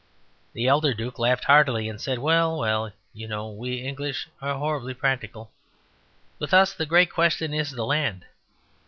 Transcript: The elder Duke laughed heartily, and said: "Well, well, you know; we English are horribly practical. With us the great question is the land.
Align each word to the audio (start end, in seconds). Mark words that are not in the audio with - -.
The 0.53 0.65
elder 0.65 0.95
Duke 0.95 1.19
laughed 1.19 1.43
heartily, 1.43 1.87
and 1.87 2.01
said: 2.01 2.17
"Well, 2.17 2.57
well, 2.57 2.91
you 3.13 3.27
know; 3.27 3.51
we 3.51 3.73
English 3.83 4.27
are 4.41 4.55
horribly 4.57 4.95
practical. 4.95 5.51
With 6.39 6.55
us 6.55 6.73
the 6.73 6.87
great 6.87 7.11
question 7.11 7.53
is 7.53 7.69
the 7.69 7.85
land. 7.85 8.25